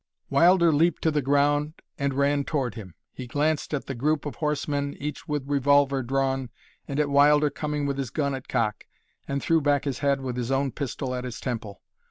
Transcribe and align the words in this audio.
Wilder 0.31 0.73
leaped 0.73 1.03
to 1.03 1.11
the 1.11 1.21
ground 1.21 1.73
and 1.99 2.15
ran 2.15 2.43
toward 2.43 2.73
him. 2.73 2.95
He 3.13 3.27
glanced 3.27 3.71
at 3.71 3.85
the 3.85 3.93
group 3.93 4.25
of 4.25 4.37
horsemen, 4.37 4.95
each 4.99 5.27
with 5.27 5.47
revolver 5.47 6.01
drawn, 6.01 6.49
and 6.87 6.99
at 6.99 7.07
Wilder 7.07 7.51
coming 7.51 7.85
with 7.85 7.99
his 7.99 8.09
gun 8.09 8.33
at 8.33 8.47
cock, 8.47 8.85
then 9.27 9.39
threw 9.39 9.61
back 9.61 9.83
his 9.85 9.99
head 9.99 10.21
with 10.21 10.37
his 10.37 10.49
own 10.49 10.71
pistol 10.71 11.13
at 11.13 11.23
his 11.23 11.39
temple. 11.39 11.83